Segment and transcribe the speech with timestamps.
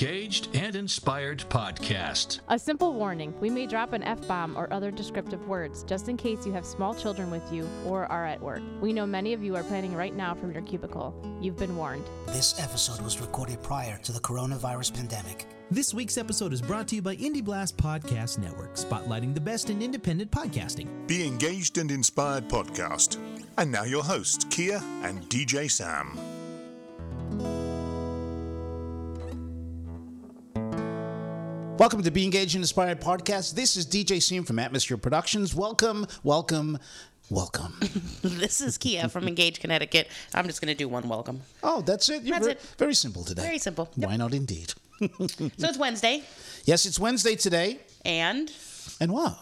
[0.00, 2.40] Engaged and Inspired podcast.
[2.48, 6.16] A simple warning we may drop an F bomb or other descriptive words just in
[6.16, 8.62] case you have small children with you or are at work.
[8.80, 11.14] We know many of you are planning right now from your cubicle.
[11.42, 12.06] You've been warned.
[12.28, 15.44] This episode was recorded prior to the coronavirus pandemic.
[15.70, 19.68] This week's episode is brought to you by Indie Blast Podcast Network, spotlighting the best
[19.68, 20.88] in independent podcasting.
[21.08, 23.18] Be Engaged and Inspired podcast.
[23.58, 26.39] And now your hosts, Kia and DJ Sam.
[31.80, 33.54] Welcome to Be Engaged and Inspired podcast.
[33.54, 35.54] This is DJ Sam from Atmosphere Productions.
[35.54, 36.76] Welcome, welcome,
[37.30, 37.72] welcome.
[38.22, 40.08] This is Kia from Engage, Connecticut.
[40.34, 41.40] I'm just going to do one welcome.
[41.62, 42.22] Oh, that's it.
[42.22, 42.60] You're That's ver- it.
[42.76, 43.40] Very simple today.
[43.44, 43.88] Very simple.
[43.96, 44.10] Yep.
[44.10, 44.74] Why not indeed?
[45.56, 46.22] So it's Wednesday,
[46.66, 47.78] Yes, it's Wednesday today.
[48.04, 48.52] and
[49.00, 49.38] And wow.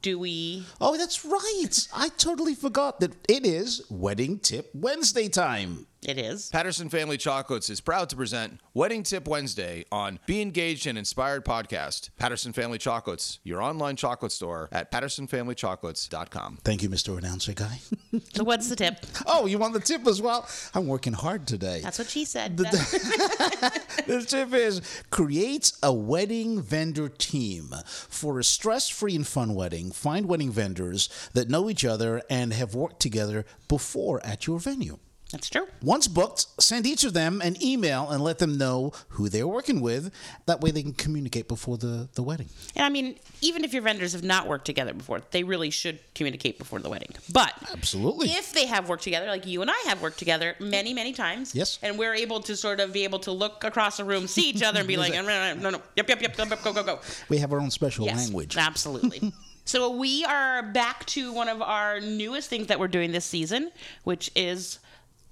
[0.00, 0.64] do we?
[0.80, 1.88] Oh, that's right.
[1.92, 5.88] I totally forgot that it is Wedding Tip Wednesday time.
[6.02, 6.48] It is.
[6.48, 11.44] Patterson Family Chocolates is proud to present Wedding Tip Wednesday on Be Engaged and Inspired
[11.44, 12.08] podcast.
[12.16, 16.58] Patterson Family Chocolates, your online chocolate store at pattersonfamilychocolates.com.
[16.64, 17.18] Thank you, Mr.
[17.18, 17.80] Announcer Guy.
[18.34, 18.96] So what's the tip?
[19.26, 20.48] oh, you want the tip as well?
[20.74, 21.80] I'm working hard today.
[21.82, 22.56] That's what she said.
[24.06, 29.92] The tip is create a wedding vendor team for a stress-free and fun wedding.
[29.92, 34.98] Find wedding vendors that know each other and have worked together before at your venue.
[35.32, 35.66] That's true.
[35.82, 39.80] Once booked, send each of them an email and let them know who they're working
[39.80, 40.12] with.
[40.46, 42.48] That way they can communicate before the, the wedding.
[42.74, 46.00] And I mean, even if your vendors have not worked together before, they really should
[46.14, 47.10] communicate before the wedding.
[47.32, 48.28] But Absolutely.
[48.30, 51.54] if they have worked together, like you and I have worked together many, many times,
[51.54, 51.78] Yes.
[51.82, 54.62] and we're able to sort of be able to look across the room, see each
[54.64, 56.82] other, and be like, no, no, no, no, yep, yep, yep, yep, yep, go, go,
[56.82, 56.98] go.
[57.28, 58.56] We have our own special Yes, language.
[58.56, 59.32] Absolutely.
[59.64, 63.70] so we are back to one of our newest things that we're doing this season,
[64.02, 64.80] which is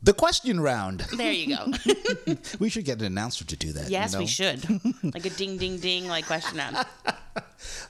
[0.02, 1.00] The question round.
[1.16, 1.72] there you go.
[2.60, 3.91] We should get an announcer to do that.
[3.91, 4.22] yes, you know?
[4.22, 4.64] we should.
[5.14, 6.86] Like a ding ding ding like question round.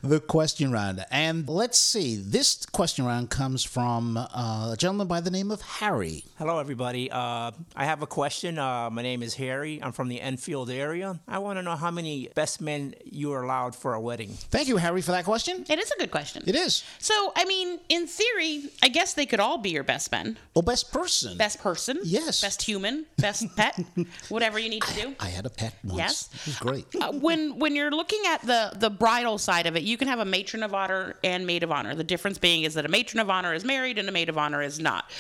[0.03, 1.05] The question round.
[1.11, 5.61] And let's see, this question round comes from uh, a gentleman by the name of
[5.61, 6.25] Harry.
[6.39, 7.11] Hello, everybody.
[7.11, 8.59] Uh, I have a question.
[8.59, 9.81] Uh, my name is Harry.
[9.83, 11.21] I'm from the Enfield area.
[11.29, 14.31] I want to know how many best men you are allowed for a wedding.
[14.51, 15.65] Thank you, Harry, for that question.
[15.69, 16.43] It is a good question.
[16.47, 16.83] It is.
[16.99, 20.63] So, I mean, in theory, I guess they could all be your best men, Well,
[20.63, 21.37] best person.
[21.37, 22.41] best person, Yes.
[22.41, 23.79] best human, best pet,
[24.29, 25.15] whatever you need to do.
[25.21, 25.99] I had a pet once.
[25.99, 26.29] Yes.
[26.33, 26.87] It was great.
[27.01, 30.19] Uh, when when you're looking at the the bridal side of it, you can have
[30.19, 31.95] a matron of honor and maid of honor.
[31.95, 34.39] The difference being is that a matron of honor is married and a maid of
[34.39, 35.11] honor is not.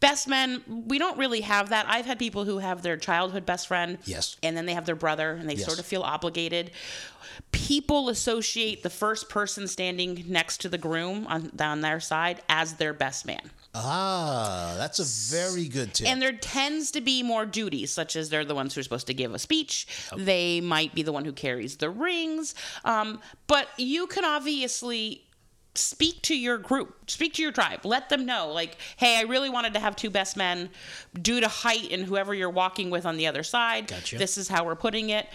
[0.00, 1.86] Best men, we don't really have that.
[1.88, 4.36] I've had people who have their childhood best friend, Yes.
[4.42, 5.64] and then they have their brother, and they Yes.
[5.66, 6.72] sort of feel obligated.
[7.52, 12.74] People associate the first person standing next to the groom on on their side as
[12.74, 13.50] their best man.
[13.74, 16.06] Ah, that's a very good tip.
[16.08, 19.06] And there tends to be more duties, such as they're the ones who are supposed
[19.08, 19.86] to give a speech.
[20.16, 22.54] They might be the one who carries the rings.
[22.84, 25.22] Um, but you can obviously
[25.76, 29.50] speak to your group, speak to your tribe, let them know, like, hey, I really
[29.50, 30.70] wanted to have two best men
[31.20, 33.88] due to height and whoever you're walking with on the other side.
[33.88, 34.16] Gotcha.
[34.16, 35.26] This is how we're putting it.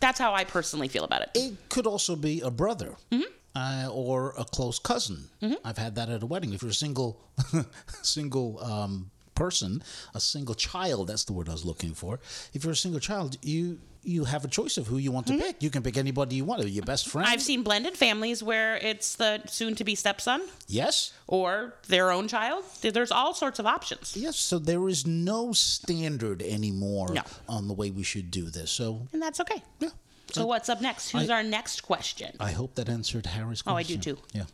[0.00, 1.30] That's how I personally feel about it.
[1.34, 2.96] it could also be a brother.
[3.10, 3.22] Mm-hmm.
[3.56, 5.18] Uh, or a close cousin.
[5.64, 6.52] I've had that at a wedding.
[6.52, 7.18] If you're a single,
[8.02, 9.82] single um, person,
[10.14, 12.20] a single child, that's the word I was looking for.
[12.52, 15.36] If you're a single child, you you have a choice of who you want to
[15.36, 15.60] pick.
[15.64, 16.64] You can pick anybody you want.
[16.68, 17.26] Your best friend.
[17.26, 17.32] Mm-hmm.
[17.34, 22.28] I've seen blended families where it's the soon to be stepson yes, or their own
[22.28, 22.62] child.
[22.82, 24.16] There's all sorts of options.
[24.16, 24.36] yes.
[24.36, 27.22] So there is no standard anymore No.
[27.48, 28.70] on the way we should do this.
[28.70, 29.60] So And that's okay.
[29.80, 29.88] yeah.
[30.32, 31.10] So what's up next?
[31.10, 32.34] Who's I- our next question?
[32.40, 33.74] I hope that answered Harry's question.
[33.74, 34.18] Oh, I do too.
[34.32, 34.44] Yeah.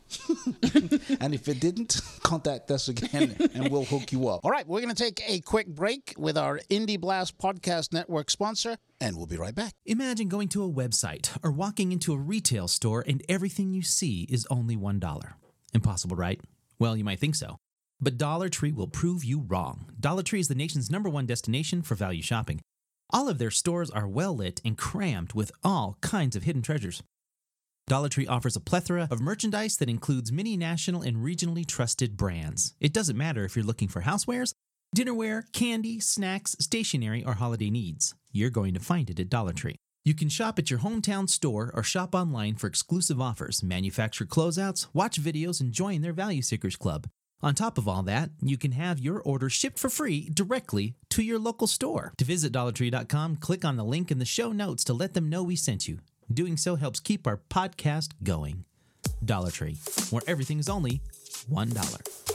[1.19, 4.41] and if it didn't, contact us again and we'll hook you up.
[4.43, 8.29] All right, we're going to take a quick break with our Indie Blast Podcast Network
[8.29, 9.73] sponsor, and we'll be right back.
[9.85, 14.27] Imagine going to a website or walking into a retail store and everything you see
[14.29, 15.33] is only $1.
[15.73, 16.39] Impossible, right?
[16.79, 17.57] Well, you might think so.
[17.99, 19.89] But Dollar Tree will prove you wrong.
[19.99, 22.59] Dollar Tree is the nation's number one destination for value shopping.
[23.13, 27.03] All of their stores are well lit and crammed with all kinds of hidden treasures.
[27.85, 32.73] Dollar Tree offers a plethora of merchandise that includes many national and regionally trusted brands.
[32.79, 34.53] It doesn't matter if you're looking for housewares,
[34.95, 38.15] dinnerware, candy, snacks, stationery, or holiday needs.
[38.31, 39.75] You're going to find it at Dollar Tree.
[40.03, 44.87] You can shop at your hometown store or shop online for exclusive offers, manufacturer closeouts,
[44.91, 47.07] watch videos, and join their Value Seekers Club.
[47.43, 51.21] On top of all that, you can have your order shipped for free directly to
[51.21, 52.11] your local store.
[52.17, 55.43] To visit DollarTree.com, click on the link in the show notes to let them know
[55.43, 55.99] we sent you.
[56.33, 58.65] Doing so helps keep our podcast going.
[59.23, 59.77] Dollar Tree,
[60.09, 61.01] where everything is only
[61.51, 62.32] $1.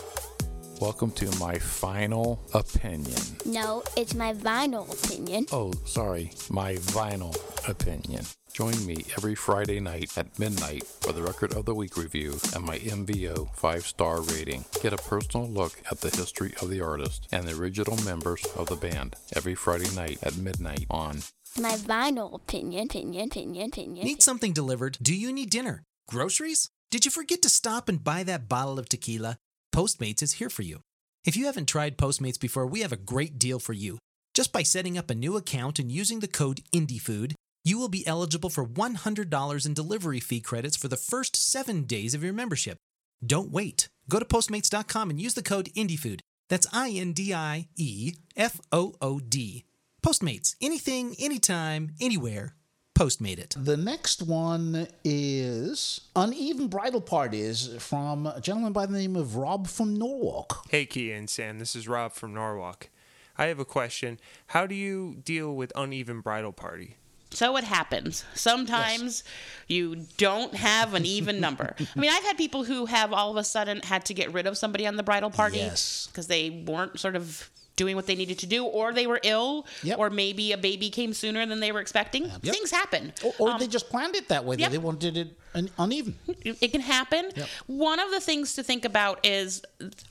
[0.81, 3.21] Welcome to my final opinion.
[3.45, 5.47] No, it's my vinyl opinion.
[5.51, 7.35] Oh, sorry, my vinyl
[7.69, 8.25] opinion.
[8.53, 12.65] Join me every Friday night at midnight for the Record of the Week review and
[12.65, 14.67] my MVO 5 star rating.
[14.81, 18.69] Get a personal look at the history of the artist and the original members of
[18.69, 21.23] the band every Friday night at midnight on
[21.61, 24.07] My vinyl opinion, opinion, opinion, opinion.
[24.07, 24.97] Need something delivered?
[25.03, 25.83] Do you need dinner?
[26.07, 26.71] Groceries?
[26.93, 29.39] Did you forget to stop and buy that bottle of tequila?
[29.75, 30.81] Postmates is here for you.
[31.25, 33.99] If you haven't tried Postmates before, we have a great deal for you.
[34.35, 37.35] Just by setting up a new account and using the code INDIEFOOD,
[37.65, 42.15] you will be eligible for $100 in delivery fee credits for the first seven days
[42.15, 42.79] of your membership.
[43.25, 43.89] Don't wait.
[44.09, 46.21] Go to Postmates.com and use the code INDIEFOOD.
[46.49, 49.65] That's I N D I E F O O D.
[50.03, 50.55] Postmates.
[50.63, 52.55] Anything, anytime, anywhere.
[52.99, 53.55] Postmate it.
[53.57, 59.69] The next one is Uneven Bridal Parties from a gentleman by the name of Rob
[59.69, 60.65] from Norwalk.
[60.69, 62.89] Hey, Kia and Sam, this is Rob from Norwalk.
[63.37, 64.19] I have a question.
[64.49, 66.97] How do you deal with uneven bridal party?
[67.31, 68.25] So it happens.
[68.35, 69.23] Sometimes
[69.69, 71.77] you don't have an even number.
[71.97, 74.49] I mean, I've had people who have all of a sudden had to get rid
[74.49, 76.09] of somebody on the bridal party Yes.
[76.11, 77.49] because they weren't sort of
[77.79, 79.65] doing what they needed to do, or they were ill,
[79.97, 82.29] or maybe a baby came sooner than they were expecting.
[82.43, 83.15] Things happen.
[83.25, 84.57] Or, or um, they just planned it that way.
[84.57, 84.71] yep.
[84.71, 86.15] They wanted it un- uneven.
[86.45, 87.31] It can happen.
[87.67, 89.63] One of the things to think about is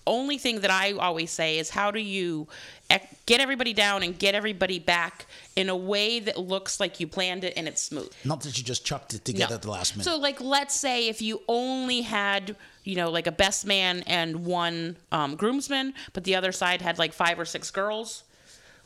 [0.06, 2.48] only thing that I always say is how do you
[3.26, 7.44] get everybody down and get everybody back in a way that looks like you planned
[7.44, 8.10] it and it's smooth.
[8.24, 9.56] Not that you just chucked it together No.
[9.56, 10.06] at the last minute.
[10.06, 12.56] So, like, let's say if you only had,
[12.86, 16.98] you know, like a best man and one um, groomsman, but the other side had
[16.98, 18.24] like five or six girls,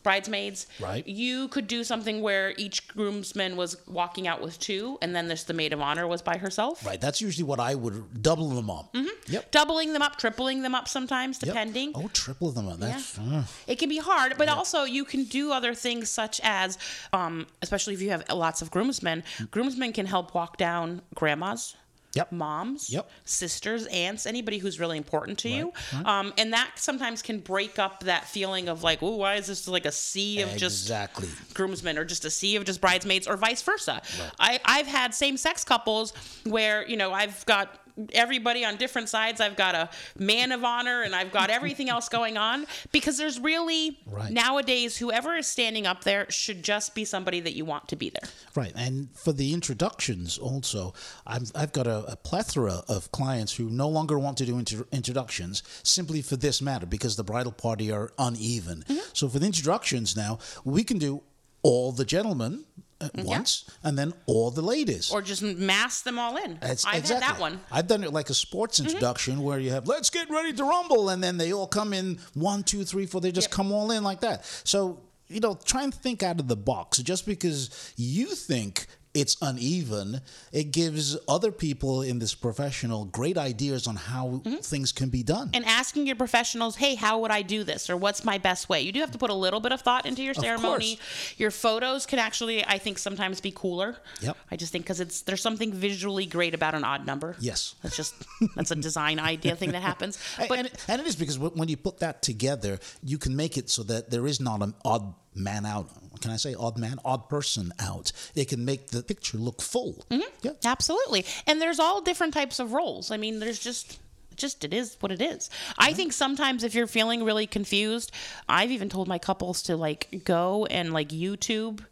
[0.03, 0.67] bridesmaids.
[0.79, 1.05] Right.
[1.07, 5.43] You could do something where each groomsman was walking out with two, and then this
[5.43, 6.85] the maid of honor was by herself.
[6.85, 6.99] right.
[6.99, 8.93] That's usually what I would double them up.
[8.93, 9.31] Mm-hmm.
[9.31, 9.51] Yep.
[9.51, 11.47] Doubling them up, tripling them up sometimes, Yep.
[11.53, 11.91] depending.
[11.95, 12.79] Oh, triple them up.
[12.79, 16.77] That's uh, It can be hard, but also you can do other things such as,
[17.13, 21.75] um, especially if you have lots of groomsmen, groomsmen can help walk down grandmas.
[22.13, 22.31] Yep.
[22.33, 23.09] Moms, Yep.
[23.23, 25.71] sisters, aunts, anybody who's really important to you.
[25.93, 26.05] right.
[26.05, 29.67] Um, and that sometimes can break up that feeling of like, oh, why is this
[29.67, 31.29] like a sea of just exactly.
[31.53, 34.01] groomsmen or just a sea of just bridesmaids or vice versa.
[34.39, 36.11] I, I've had same sex couples
[36.45, 37.77] where, you know, I've got
[38.13, 39.41] everybody on different sides.
[39.41, 43.39] I've got a man of honor and I've got everything else going on because there's
[43.39, 44.31] really Right.
[44.31, 48.09] nowadays whoever is standing up there should just be somebody that you want to be
[48.09, 48.29] there.
[48.55, 50.93] Right, and for the introductions also,
[51.25, 54.85] I've, I've got a, a plethora of clients who no longer want to do inter-
[54.91, 58.83] introductions simply for this matter because the bridal party are uneven.
[58.87, 58.99] Mm-hmm.
[59.13, 61.21] So for the introductions now, we can do
[61.63, 62.65] all the gentlemen
[63.01, 65.11] at once and then all the ladies.
[65.11, 66.55] Or just mass them all in.
[66.55, 67.25] That's- I've exactly.
[67.25, 67.53] had that one.
[67.53, 67.73] Mm-hmm.
[67.73, 71.09] I've done it like a sports introduction where you have let's get ready to rumble,
[71.09, 73.21] and then they all come in one, two, three, four.
[73.21, 74.45] They just come all in like that.
[74.63, 76.97] So you know, try and think out of the box.
[76.99, 80.21] Just because you think it's uneven,
[80.51, 84.55] it gives other people in this professional great ideas on how Mm-hmm.
[84.57, 85.49] things can be done.
[85.53, 87.89] and asking your professionals, hey, how would I do this?
[87.89, 88.81] Or what's my best way?
[88.81, 90.99] You do have to put a little bit of thought into your ceremony.
[91.37, 93.97] Your photos can actually, I think, sometimes be cooler.
[94.21, 94.37] Yep.
[94.51, 97.35] I just think because it's there's something visually great about an odd number.
[97.39, 97.75] Yes.
[97.83, 98.13] That's just
[98.55, 100.17] that's a design idea thing that happens.
[100.39, 103.57] And- and, it, and it is because when you put that together, you can make
[103.57, 105.89] it so that there is not an odd man out.
[106.21, 108.11] Can I say odd man, odd person out?
[108.35, 110.05] It can make the picture look full.
[110.09, 110.21] Mm-hmm.
[110.41, 110.51] Yeah.
[110.65, 111.25] Absolutely.
[111.47, 113.11] And there's all different types of roles.
[113.11, 113.99] I mean, there's just
[114.35, 115.49] just it is what it is.
[115.77, 115.95] I mm-hmm.
[115.97, 118.11] think sometimes if you're feeling really confused,
[118.47, 121.83] I've even told my couples to like go and like YouTube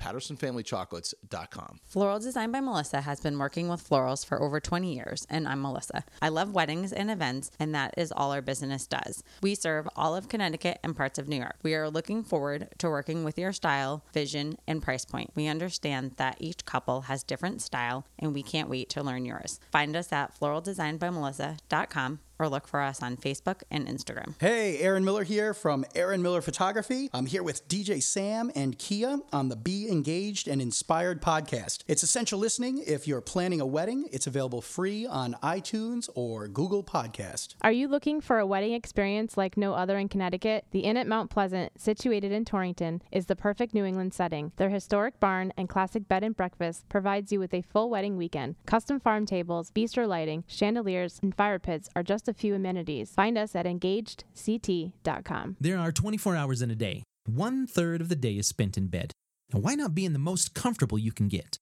[0.67, 1.81] pattersonfamilychocolates.com.
[1.85, 5.63] Floral Design by Melissa has been working with florals for over 20 years, and I'm
[5.63, 6.05] Melissa.
[6.21, 9.23] I love weddings and events, and that is all our business does.
[9.43, 11.57] We serve all of Connecticut and parts of New York.
[11.63, 15.31] We are looking forward to working with your style, vision, and price point.
[15.35, 19.61] We understand that each couple has different style, and we can't wait to learn yours.
[19.71, 24.35] Find us at floraldesignbymelissa.com or look for us on Facebook and Instagram.
[24.41, 27.09] Hey, Airen Miller here from Airen Miller Photography.
[27.13, 31.85] I'm here with DJ Sam and Kia on the Be Engaged and Inspired podcast.
[31.87, 34.09] It's essential listening if you're planning a wedding.
[34.13, 37.55] It's available free on iTunes or Google Podcast.
[37.63, 40.67] Are you looking for a wedding experience like no other in Connecticut?
[40.71, 44.53] The Inn at Mount Pleasant, situated in Torrington, is the perfect New England setting.
[44.57, 48.57] Their historic barn and classic bed and breakfast provides you with a full wedding weekend.
[48.67, 53.13] Custom farm tables, bistro lighting, chandeliers, and fire pits are just a few amenities.
[53.13, 55.57] Find us at engagedct.com.
[55.61, 57.03] There are 24 hours in a day.
[57.27, 59.13] One third of the day is spent in bed.
[59.53, 61.59] And why not be in the most comfortable you can get?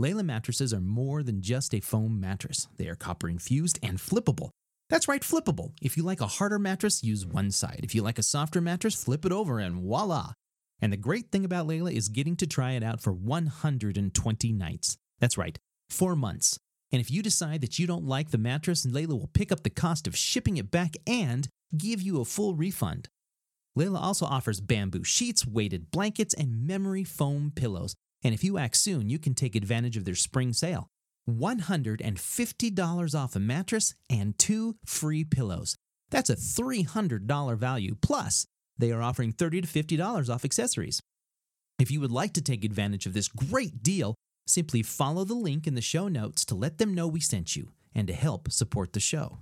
[0.00, 2.68] Layla mattresses are more than just a foam mattress.
[2.76, 4.50] They are copper infused and flippable.
[4.88, 5.72] That's right, flippable.
[5.82, 7.80] If you like a harder mattress, use one side.
[7.82, 10.32] If you like a softer mattress, flip it over and voila.
[10.80, 14.96] And the great thing about Layla is getting to try it out for 120 nights.
[15.18, 15.58] That's right,
[15.90, 16.58] four months.
[16.90, 19.70] And if you decide that you don't like the mattress, Layla will pick up the
[19.70, 23.08] cost of shipping it back and give you a full refund.
[23.78, 27.94] Layla also offers bamboo sheets, weighted blankets, and memory foam pillows.
[28.24, 30.88] And if you act soon, you can take advantage of their spring sale.
[31.28, 35.76] $150 off a mattress and two free pillows.
[36.10, 37.96] That's a $300 value.
[38.00, 38.46] Plus,
[38.78, 41.00] they are offering 30 to $50 off accessories.
[41.78, 44.14] If you would like to take advantage of this great deal,
[44.48, 47.72] simply follow the link in the show notes to let them know we sent you
[47.94, 49.38] and to help support the show.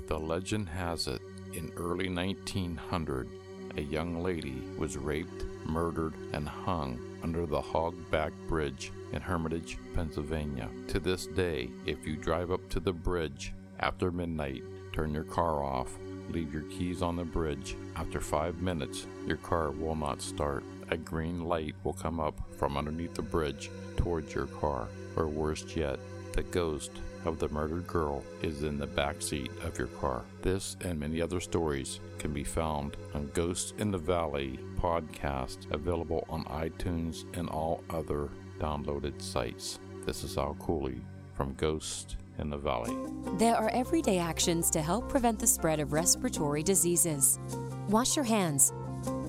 [0.07, 1.21] The legend has it,
[1.53, 3.27] in early 1900,
[3.77, 10.69] a young lady was raped, murdered, and hung under the Hogback Bridge in Hermitage, Pennsylvania.
[10.89, 15.63] To this day, if you drive up to the bridge after midnight, turn your car
[15.63, 15.97] off,
[16.29, 20.63] leave your keys on the bridge, after five minutes, your car will not start.
[20.89, 25.75] A green light will come up from underneath the bridge towards your car, or worse
[25.75, 25.99] yet,
[26.33, 26.91] the ghost
[27.25, 30.23] of the murdered girl is in the back seat of your car.
[30.41, 36.25] This and many other stories can be found on Ghosts in the Valley podcast, available
[36.29, 39.79] on iTunes and all other downloaded sites.
[40.05, 40.99] This is Al Cooley
[41.35, 42.95] from Ghost in the Valley.
[43.37, 47.39] There are everyday actions to help prevent the spread of respiratory diseases.
[47.89, 48.73] Wash your hands.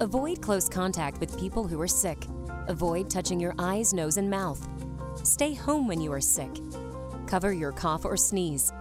[0.00, 2.26] Avoid close contact with people who are sick.
[2.66, 4.66] Avoid touching your eyes, nose, and mouth.
[5.22, 6.50] Stay home when you are sick.
[7.34, 8.72] Cover your cough or sneeze.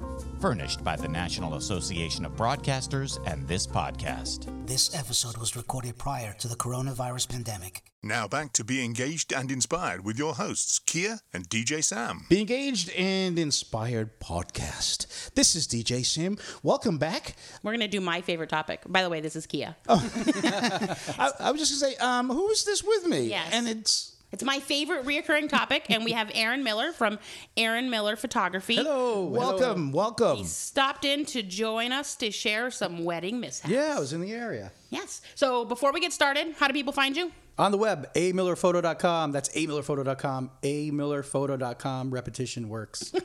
[0.42, 4.48] Furnished by the National Association of Broadcasters and this podcast.
[4.66, 7.84] This episode was recorded prior to the coronavirus pandemic.
[8.02, 12.26] Now back to Be Engaged and Inspired with your hosts, Kia and DJ Sam.
[12.28, 15.32] Be Engaged and Inspired podcast.
[15.36, 16.40] This is DJ Sam.
[16.64, 17.36] Welcome back.
[17.62, 18.82] We're going to do my favorite topic.
[18.88, 19.76] By the way, this is Kia.
[19.88, 23.30] I, I was just going to say, um, who is this with me?
[23.30, 23.48] Yes.
[23.54, 24.16] And it's.
[24.32, 27.20] It's my favorite reoccurring topic, and we have Airen Miller from
[27.58, 28.76] Airen Miller Photography.
[28.76, 30.38] Hello, welcome, welcome.
[30.38, 33.70] He stopped in to join us to share some wedding mishaps.
[33.70, 34.72] Yeah, I was in the area.
[34.90, 35.22] Yes.
[35.36, 37.32] So before we get started, how do people find you?
[37.58, 39.34] On the web, amillerphoto.com.
[39.34, 40.52] That's amillerphoto.com.
[40.64, 42.12] amillerphoto.com.
[42.12, 43.14] Repetition works.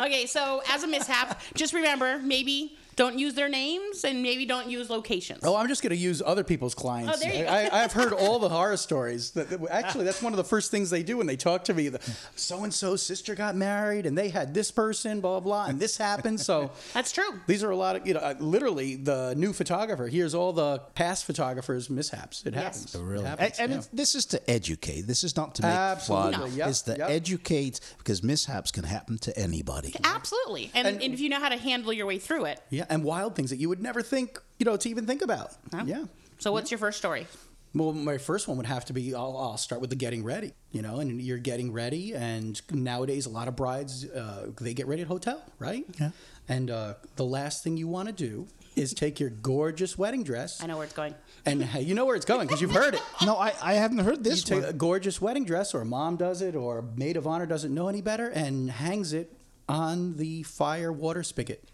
[0.00, 4.70] Okay, so as a mishap, just remember maybe Don't use their names and maybe don't
[4.70, 5.40] use locations.
[5.42, 7.12] Oh, I'm just going to use other people's clients.
[7.14, 7.50] Oh, there you go.
[7.50, 9.32] I, I've heard all the horror stories.
[9.32, 11.74] That, that- actually, that's one of the first things they do when they talk to
[11.74, 11.90] me.
[12.36, 15.78] So and so sister got married, and they had this person, blah blah, blah and
[15.80, 16.40] this happened.
[16.40, 17.40] So that's true.
[17.46, 18.20] These are a lot of you know.
[18.20, 22.44] uh, Literally, the new photographer hears all the past photographers' mishaps.
[22.46, 22.94] It happens.
[22.98, 23.24] Really?
[23.24, 23.88] It happens, and and yeah.
[23.92, 25.02] this is to educate.
[25.02, 26.32] This is not to make Absolutely.
[26.34, 26.52] fun.
[26.56, 27.10] Yep, It's to yep.
[27.10, 29.94] educate because mishaps can happen to anybody.
[30.04, 30.70] Absolutely.
[30.74, 32.60] And, and, if you know how to handle your way through it.
[32.70, 35.52] Yeah, and wild things that you would never think, you know, to even think about.
[35.84, 36.04] Yeah.
[36.38, 37.26] So what's your first story?
[37.74, 40.52] Well, my first one would have to be I'll, I'll start with the getting ready,
[40.70, 42.14] you know, and you're getting ready.
[42.14, 45.84] And nowadays, a lot of brides, uh, they get ready at hotel, right?
[45.98, 46.10] Yeah.
[46.48, 50.62] And uh, the last thing you want to do is take your gorgeous wedding dress.
[50.62, 51.14] I know where it's going.
[51.46, 53.02] And hey, you know where it's going because you've heard it.
[53.26, 54.70] No, I, I haven't heard this you take one.
[54.70, 58.02] a gorgeous wedding dress, or mom does it, or maid of honor doesn't know any
[58.02, 59.32] better, and hangs it
[59.68, 61.64] on the fire water spigot.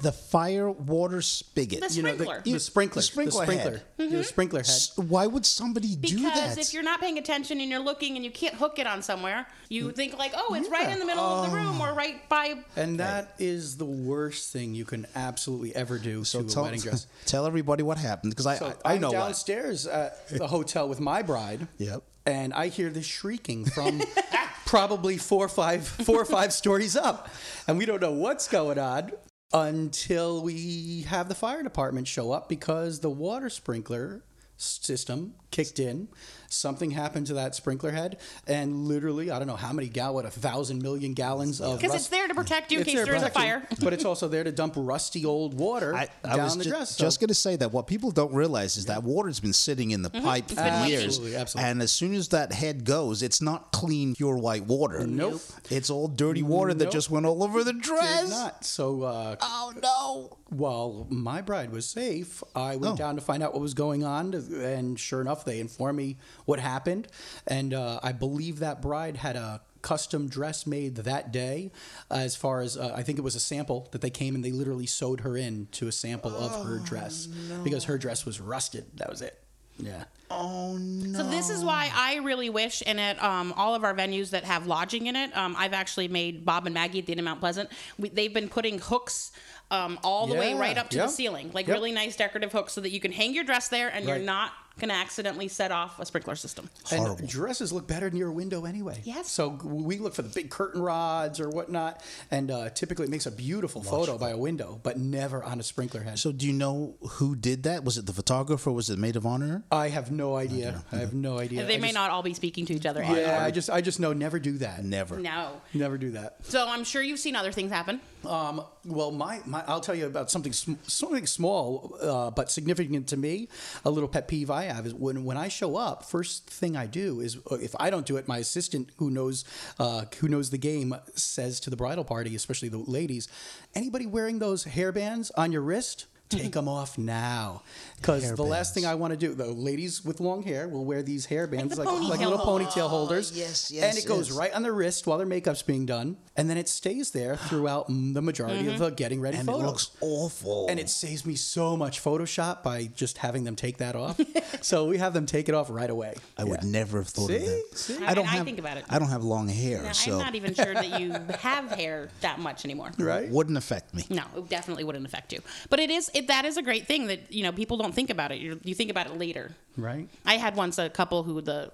[0.00, 1.80] The fire water spigot.
[1.80, 2.42] The You know, sprinkler.
[2.42, 3.00] the, the sprinkler.
[3.00, 3.82] The sprinkler the head.
[3.94, 4.18] sprinkler.
[4.18, 4.66] The sprinkler head.
[4.66, 6.34] S- Why would somebody do that?
[6.34, 9.02] Because if you're not paying attention and you're looking and you can't hook it on
[9.02, 9.94] somewhere, you mm.
[9.94, 12.54] think like, oh, it's right in the middle of the room or right by.
[12.76, 16.66] And that is the worst thing you can absolutely ever do so to tell, a
[16.66, 17.06] wedding dress.
[17.26, 19.14] tell everybody what happened because I, So I, I I'm know what.
[19.14, 21.68] downstairs at the hotel with my bride.
[21.78, 22.02] Yep.
[22.26, 24.00] And I hear this shrieking from
[24.66, 27.28] probably four or five, four or five stories up,
[27.68, 29.12] and we don't know what's going on
[29.54, 34.24] until we have the fire department show up because the water sprinkler
[34.56, 36.08] system kicked in.
[36.50, 40.24] Something happened to that sprinkler head, and literally, I don't know how many gal, what
[40.24, 43.14] a thousand million gallons of Because it's there to protect you in case there there
[43.16, 43.66] is a fire.
[43.82, 46.96] but it's also there to dump rusty old water I down was the ju- dress.
[46.96, 50.02] just going to say that what people don't realize is that water's been sitting in
[50.02, 50.22] the Mhm.
[50.22, 51.70] pipe It's for been years, Absolutely, absolutely.
[51.72, 55.04] and as soon as that head goes, it's not clean, pure white water.
[55.06, 55.40] Nope.
[55.70, 58.30] It's all dirty water that just went all over the Did dress.
[58.30, 58.64] not.
[58.64, 60.36] So, uh, oh no!
[60.50, 62.96] While my bride was safe, I went Oh.
[62.96, 66.58] down to find out what was going on, and sure enough, they informed me what
[66.60, 67.08] happened.
[67.46, 71.70] And uh, I believe that bride had a custom dress made that day.
[72.10, 74.50] As far as uh, I think it was a sample that they came and they
[74.50, 77.26] literally sewed her in to a sample of her dress
[77.62, 78.86] because her dress was rusted.
[78.96, 79.40] That was it.
[79.78, 80.04] Yeah.
[80.30, 81.18] Oh no!
[81.18, 84.44] So this is why I really wish, and at um, all of our venues that
[84.44, 87.24] have lodging in it, um, I've actually made Bob and Maggie at the Inn of
[87.24, 87.68] Mount Pleasant.
[87.98, 89.32] We, they've been putting hooks
[89.70, 91.74] um, all the way right up to yep, the ceiling, like yep.
[91.74, 94.52] really nice decorative hooks, so that you can hang your dress there and you're not
[94.78, 96.68] going to accidentally set off a sprinkler system.
[96.90, 99.00] And dresses look better near a window anyway.
[99.04, 99.30] Yes.
[99.30, 103.26] So we look for the big curtain rods or whatnot, and uh, typically it makes
[103.26, 106.18] a beautiful photo by a window, but never on a sprinkler head.
[106.18, 107.84] So do you know who did that?
[107.84, 108.72] Was it the photographer?
[108.72, 109.62] Was it maid of honor?
[109.70, 110.82] I have no idea.
[110.90, 111.64] I have no idea.
[111.64, 113.02] they I may just- not all be speaking to each other.
[113.02, 113.34] Yeah, anymore.
[113.36, 114.84] I just I just know never do that.
[114.84, 115.18] Never.
[115.18, 115.60] No.
[115.72, 116.36] Never do that.
[116.42, 118.00] So I'm sure you've seen other things happen.
[118.26, 123.08] Um, well, my, my I'll tell you about something sm- something small uh, but significant
[123.08, 123.48] to me.
[123.84, 126.86] A little pet peeve I have is when when I show up, first thing I
[126.86, 129.44] do is uh, if I don't do it, my assistant who knows
[129.78, 133.28] uh, who knows the game says to the bridal party, especially the ladies,
[133.74, 136.06] anybody wearing those hairbands on your wrist.
[136.28, 137.62] Take them off now,
[137.96, 141.02] because the last thing I want to do, the ladies with long hair will wear
[141.02, 143.32] these hairbands like, like, ponytail little ponytail oh, holders.
[143.34, 143.84] yes, yes.
[143.84, 146.56] and yes, it goes right on the wrist while their makeup's being done, and then
[146.56, 148.84] it stays there throughout the majority of mm-hmm.
[148.84, 150.66] the getting ready And it looks awful.
[150.68, 154.18] and it saves me so much Photoshop by just having them take that off.
[154.60, 156.14] so we have them take it off right away.
[156.36, 157.46] I would never have thought of See?
[157.46, 157.64] that.
[157.74, 158.04] See?
[158.04, 158.44] I don't mean, I have.
[158.44, 158.84] think about it.
[158.88, 162.08] I don't have long hair, Now, so I'm not even sure that you have hair
[162.20, 162.92] that much anymore.
[162.98, 163.28] Right?
[163.28, 164.04] wouldn't affect me.
[164.10, 165.40] No, it definitely wouldn't affect you.
[165.70, 168.10] But it is it, that is a great thing that you know people don't think
[168.10, 168.38] about it.
[168.38, 169.54] you you think about it later.
[169.76, 170.08] Right?
[170.24, 171.72] I had once a couple who the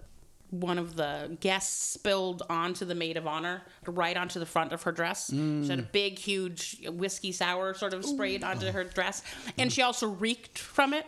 [0.51, 4.83] one of the guests spilled onto the maid of honor right onto the front of
[4.83, 5.31] her dress.
[5.31, 9.23] She had a big, huge whiskey sour sort of sprayed onto her dress,
[9.59, 11.07] and she also reeked from it.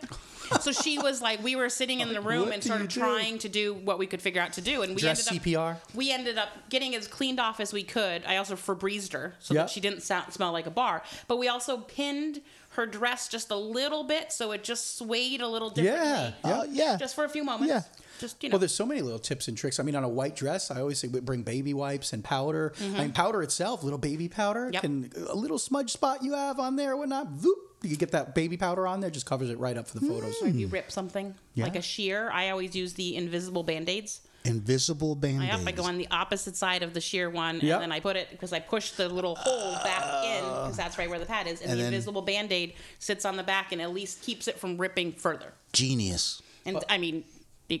[0.61, 2.99] So she was like, we were sitting in the room What and sort of do?
[3.01, 5.45] trying to do what we could figure out to do, and we Dress ended up
[5.45, 5.77] CPR.
[5.93, 8.23] we ended up getting as cleaned off as we could.
[8.25, 9.63] I also Febrezed her so Yep.
[9.67, 11.03] that she didn't sound, smell like a bar.
[11.27, 15.47] But we also pinned her dress just a little bit so it just swayed a
[15.47, 16.07] little differently.
[16.09, 16.59] Yeah, yeah.
[16.59, 16.97] Uh, yeah.
[16.97, 17.69] Just for a few moments.
[17.71, 17.81] Yeah.
[18.19, 18.53] Just, you know.
[18.53, 19.79] Well, there's so many little tips and tricks.
[19.79, 22.73] I mean, on a white dress, I always say we bring baby wipes and powder.
[22.75, 22.97] I mm-hmm.
[22.97, 24.81] mean, powder itself, little baby powder, Yep.
[24.81, 27.33] can a little smudge spot you have on there, whatnot.
[27.35, 30.05] Voop, you get that baby powder on there, just covers it right up for the
[30.05, 30.35] photos.
[30.41, 31.65] Mm, if you rip something Yeah.
[31.65, 34.21] like a shear, I always use the invisible band aids.
[34.45, 37.75] Invisible band I, I go on the opposite side of the sheer one, Yep.
[37.75, 40.97] and then I put it because I push the little hole back in because that's
[40.97, 43.71] right where the pad is, and, And the invisible band aid sits on the back
[43.71, 45.53] and at least keeps it from ripping further.
[45.71, 46.41] Genius.
[46.65, 47.23] And I mean,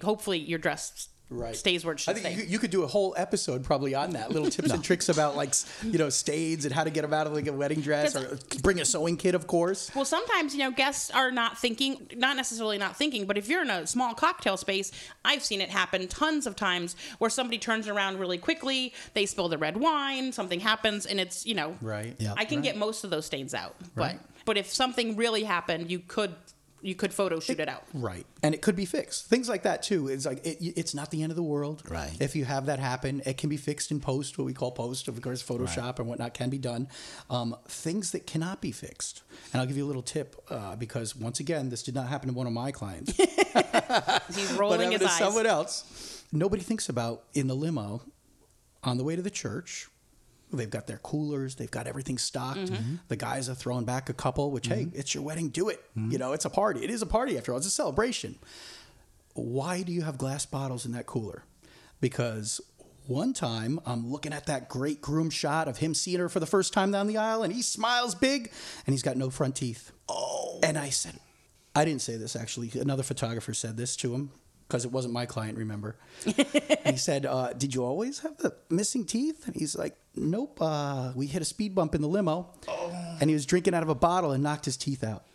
[0.01, 1.55] hopefully your dress Right.
[1.55, 2.43] stays where it should I think stay.
[2.45, 4.29] you, you could do a whole episode probably on that.
[4.29, 7.25] Little tips and tricks about like you know stains and how to get them out
[7.25, 9.89] of like a wedding dress, or bring a sewing kit, of course.
[9.95, 13.63] Well, sometimes, you know, guests are not thinking, not necessarily not thinking, but if you're
[13.63, 14.91] in a small cocktail space,
[15.25, 19.49] I've seen it happen tons of times where somebody turns around really quickly, they spill
[19.49, 22.15] the red wine, something happens, and it's, you know, Right.
[22.19, 23.75] Yeah, I can get most of those stains out.
[23.95, 24.19] But Right.
[24.45, 26.35] but if something really happened, you could
[26.83, 27.83] you could photo shoot it out.
[27.93, 29.27] Right, and it could be fixed.
[29.27, 30.07] Things like that too.
[30.07, 31.83] It's like it, it's not the end of the world.
[31.89, 32.15] Right.
[32.19, 35.07] If you have that happen, it can be fixed in post, what we call post.
[35.07, 36.87] Of course, Photoshop and whatnot can be done.
[37.29, 41.15] Um, things that cannot be fixed, and I'll give you a little tip uh, because
[41.15, 43.15] once again, this did not happen to one of my clients.
[44.35, 45.17] He's rolling but his to eyes.
[45.17, 46.23] someone else.
[46.31, 48.01] Nobody thinks about in the limo
[48.83, 49.87] on the way to the church.
[50.57, 51.55] They've got their coolers.
[51.55, 52.59] They've got everything stocked.
[52.59, 52.75] Mm-hmm.
[52.75, 52.95] mm-hmm.
[53.07, 54.51] The guys are throwing back a couple.
[54.51, 54.99] Which hey, mm-hmm.
[54.99, 55.49] it's your wedding.
[55.49, 55.81] Do it.
[55.97, 56.11] Mm-hmm.
[56.11, 56.83] You know, it's a party.
[56.83, 57.57] It is a party after all.
[57.57, 58.37] It's a celebration.
[59.33, 61.43] Why do you have glass bottles in that cooler?
[61.99, 62.61] Because
[63.07, 66.45] one time I'm looking at that great groom shot of him seeing her for the
[66.45, 68.51] first time down the aisle, and he smiles big,
[68.85, 69.91] and he's got no front teeth.
[70.07, 70.59] Oh.
[70.63, 71.19] And I said,
[71.75, 72.71] I didn't say this actually.
[72.79, 74.31] Another photographer said this to him
[74.73, 75.95] because it wasn't my client, remember?
[76.25, 79.45] he said, uh, Did you always have the missing teeth?
[79.45, 80.57] And he's like, Nope.
[80.59, 82.49] Uh, we hit a speed bump in the limo,
[83.21, 85.25] and he was drinking out of a bottle and knocked his teeth out.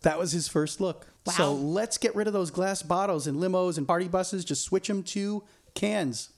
[0.00, 1.06] That was his first look.
[1.30, 4.46] So let's get rid of those glass bottles and limos and party buses.
[4.46, 6.30] Just switch them to cans.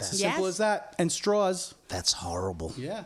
[0.00, 0.48] As simple Yes.
[0.48, 0.94] as that.
[0.98, 1.74] And straws.
[1.88, 2.72] That's horrible.
[2.78, 3.04] Yeah.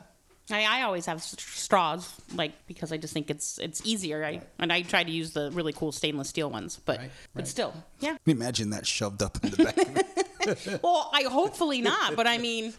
[0.50, 4.24] I, I always have straws, like because I just think it's it's easier.
[4.24, 7.00] I and I try to use the really cool stainless steel ones, but
[7.34, 8.16] but still, yeah.
[8.26, 10.06] Imagine that shoved up in the back.
[10.82, 12.74] Well, I hopefully not, but I mean,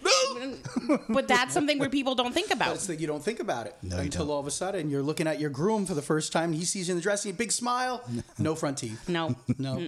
[1.09, 2.69] but that's something where people don't think about.
[2.69, 4.35] That's that you don't think about it No, you until don't.
[4.35, 6.49] all of a sudden you're looking at your groom for the first time.
[6.51, 8.03] And he sees you in the dressing, and big smile,
[8.37, 9.09] no front teeth.
[9.09, 9.79] No, no,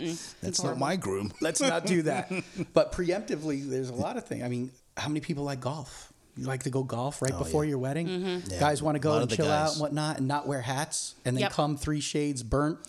[0.42, 1.32] That's not my groom.
[1.40, 2.32] Let's not do that.
[2.74, 4.44] But preemptively, there's a lot of things.
[4.44, 6.12] I mean, how many people like golf?
[6.38, 7.70] You like to go golf right Oh, before yeah.
[7.70, 8.08] your wedding?
[8.08, 8.52] Mhm.
[8.52, 8.60] Yeah.
[8.60, 10.62] Guys want to go lot and of the chill out and whatnot, and not wear
[10.62, 11.52] hats, and then Yep.
[11.52, 12.80] come three shades burnt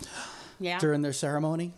[0.61, 0.79] Yeah.
[0.79, 1.73] during their ceremony.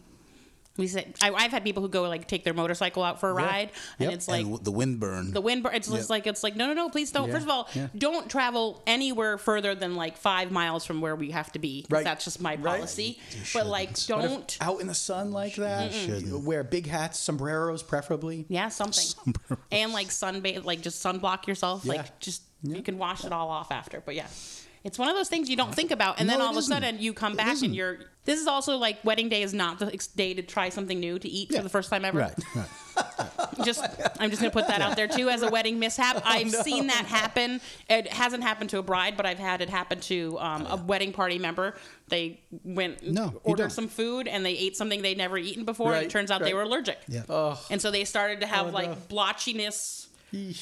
[0.77, 3.35] We said I, I've had people who go like take their motorcycle out for a
[3.43, 3.47] Yeah.
[3.47, 4.13] ride, and Yep.
[4.15, 5.33] it's like and the wind burn.
[5.33, 5.63] the wind.
[5.63, 6.09] bur- It's Yep.
[6.09, 6.89] like it's like no, no, no.
[6.89, 7.27] Please don't.
[7.29, 7.35] Yeah.
[7.35, 7.89] First of all, Yeah.
[7.99, 11.85] don't travel anywhere further than like five miles from where we have to be.
[11.91, 12.05] Right.
[12.05, 13.19] That's just my policy.
[13.33, 14.57] You But like, don't.
[14.61, 15.93] out in the sun like that.
[16.45, 18.47] wear big hats, sombreros, preferably.
[18.49, 19.05] Yeah, something.
[19.71, 21.85] and like sunbathe, like just sunblock yourself.
[21.85, 21.95] Yeah.
[21.95, 24.01] Like just you can wash it all off after.
[24.01, 24.29] But yeah.
[24.83, 26.99] It's one of those things you don't think about, and then all of a sudden
[27.01, 27.99] you come back and you're.
[28.25, 31.29] This is also like wedding day is not the day to try something new to
[31.29, 32.19] eat for the first time ever.
[32.19, 32.35] Right.
[32.55, 32.69] right.
[33.65, 33.85] Just
[34.19, 36.23] I'm just gonna put that out there too as a wedding mishap.
[36.25, 37.61] I've seen that happen.
[37.89, 41.13] It hasn't happened to a bride, but I've had it happen to um, a wedding
[41.13, 41.77] party member.
[42.09, 45.95] They went No, ordered some food and they ate something they'd never eaten before.
[45.95, 46.99] and it turns out they were allergic.
[47.09, 47.23] Yeah.
[47.29, 48.97] Oh, And so they started to have Oh, like no.
[49.09, 50.07] blotchiness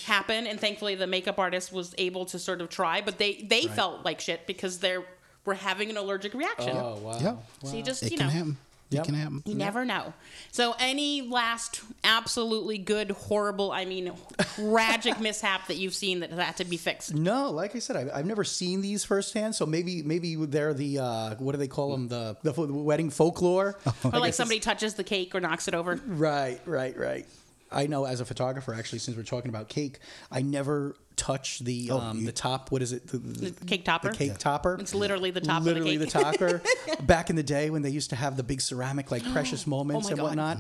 [0.07, 3.67] happen, and thankfully the makeup artist was able to sort of try, but they they
[3.67, 3.71] Right.
[3.77, 4.99] felt like shit because they
[5.45, 6.77] were having an allergic reaction.
[6.77, 7.19] oh wow.
[7.21, 7.37] Yeah.
[7.69, 8.33] So you just It you can know.
[8.33, 8.57] happen.
[8.91, 9.03] Yep.
[9.03, 9.43] It can happen.
[9.45, 10.15] You never know.
[10.51, 14.11] So, any last absolutely good, horrible, I mean,
[14.55, 17.15] tragic mishap that you've seen that had to be fixed?
[17.15, 19.55] No, like I said, I've, I've never seen these firsthand.
[19.55, 23.11] So maybe maybe they're the uh, what do they call them the the, the wedding
[23.11, 23.77] folklore.
[24.05, 26.01] Or like somebody touches the cake or knocks it over?
[26.07, 27.27] Right, right, right.
[27.71, 29.99] I know as a photographer, actually, since we're talking about cake,
[30.31, 32.71] I never touch the Oh, um, you- the top.
[32.71, 33.09] What is it?
[33.09, 34.11] The, the, The cake topper?
[34.13, 34.77] the cake topper.
[34.81, 36.63] It's literally the top Literally of the the topper.
[37.03, 40.07] Back in the day when they used to have the big ceramic like precious moments
[40.07, 40.25] my and God.
[40.25, 40.59] whatnot,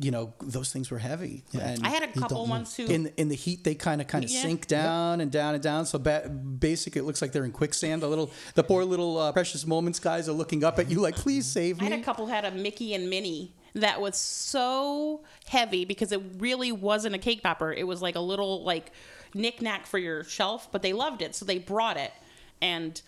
[0.00, 1.44] you know, those things were heavy.
[1.60, 2.86] And I had a couple don't ones who.
[2.86, 4.40] in in the heat they kind of kind of Yeah.
[4.42, 8.00] sink down and down and down so ba- basically it looks like they're in quicksand
[8.02, 11.16] the little the poor little uh, precious moments guys are looking up at you like
[11.16, 11.86] please save me.
[11.86, 16.20] I had a couple had a Mickey and Minnie that was so heavy because it
[16.38, 17.72] really wasn't a cake topper.
[17.72, 18.92] It was like a little like
[19.34, 22.12] knickknack for your shelf, but they loved it, so they brought it.
[22.60, 23.00] And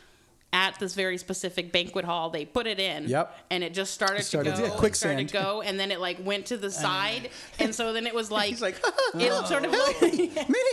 [0.53, 3.09] at this very specific banquet hall, they put it in.
[3.09, 3.39] Yep.
[3.51, 4.67] And it just started, It started- to go.
[4.67, 6.71] yeah, it started to go, and then it like went to the uh.
[6.71, 8.77] side, and so then it was like, He's like,
[9.15, 10.31] it oh, sort of looked, Minnie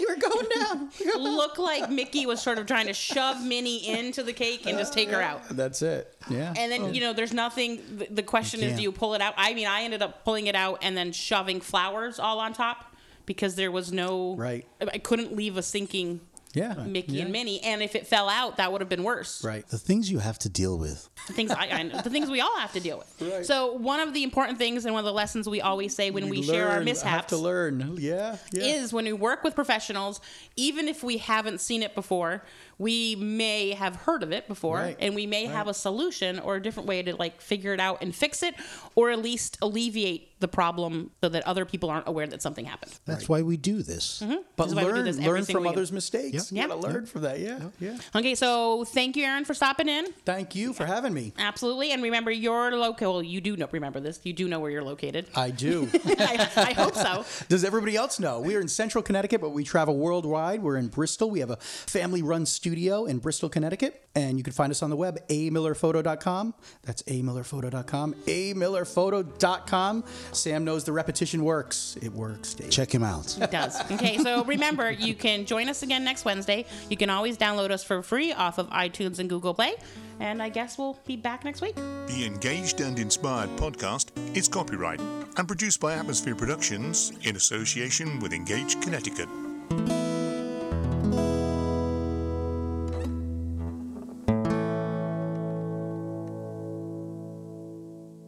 [0.08, 4.34] we're going down looked like Mickey was sort of trying to shove Minnie into the
[4.34, 5.48] cake and just take her out.
[5.50, 6.92] that's it yeah And then oh.
[6.92, 7.82] you know, there's nothing.
[7.98, 9.34] The, the question is, do you pull it out?
[9.38, 12.96] I mean, I ended up pulling it out and then shoving flowers all on top
[13.26, 14.36] because there was no.
[14.36, 14.66] Right.
[14.82, 16.22] I couldn't leave a sinking
[16.58, 17.24] yeah Mickey yeah.
[17.24, 19.44] and Minnie, and if it fell out, that would have been worse.
[19.44, 21.10] right The things you have to deal with.
[21.28, 23.14] The things I, I the things we all have to deal with.
[23.28, 23.46] Right.
[23.46, 26.30] So one of the important things and one of the lessons we always say when
[26.30, 29.54] we, We share our mishaps have to learn yeah yeah is when we work with
[29.54, 30.22] professionals,
[30.56, 32.44] even if we haven't seen it before,
[32.80, 34.98] we may have heard of it before Right.
[35.00, 35.56] and we may Right.
[35.56, 38.54] have a solution or a different way to like figure it out and fix it
[38.96, 42.92] or at least alleviate the problem so that other people aren't aware that something happened.
[43.06, 44.22] That's why we do this.
[44.24, 44.44] Mhm.
[44.56, 45.72] But This why we do learn, this every learn from week.
[45.72, 46.52] others' mistakes.
[46.52, 46.62] Yeah.
[46.64, 47.40] You gotta learn from that.
[47.40, 47.98] Yeah, yeah.
[48.16, 50.06] Okay, so thank you, Airen, for stopping in.
[50.26, 51.34] Thank you for having me.
[51.40, 53.24] Absolutely, and remember, you're local.
[53.24, 53.68] You do know.
[53.72, 54.20] Remember this.
[54.24, 55.26] You do know where you're located.
[55.34, 55.90] I do.
[56.06, 57.26] I, I hope so.
[57.50, 58.40] Does everybody else know?
[58.40, 60.62] We are in central Connecticut, but we travel worldwide.
[60.62, 61.32] We're in Bristol.
[61.32, 64.08] We have a family run studio in Bristol, Connecticut.
[64.16, 66.54] And you can find us on the web, amillerphoto.com.
[66.84, 68.14] That's amillerphoto.com.
[68.14, 70.04] amillerphoto.com.
[70.32, 71.98] Sam knows the repetition works.
[72.02, 72.70] It works, Dave.
[72.72, 73.38] Check him out.
[73.40, 73.80] It does.
[73.92, 76.66] Okay, so remember, you can join us again next Wednesday.
[76.90, 79.76] You can always download us for free off of iTunes and Google Play.
[80.20, 81.76] And I guess we'll be back next week.
[81.76, 88.34] The Engaged and Inspired podcast is copyright and produced by Atmosphere Productions in association with
[88.34, 89.30] Engaged Connecticut.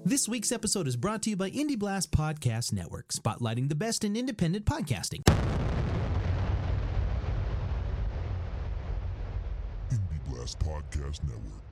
[0.09, 4.03] This week's episode is brought to you by Indie Blast Podcast Network, spotlighting the best
[4.03, 5.21] in independent podcasting.
[9.91, 11.68] Indie Blast Podcast Network.